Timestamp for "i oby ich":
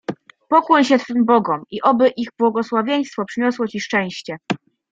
1.71-2.27